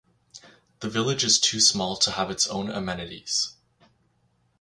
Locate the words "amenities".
2.71-3.53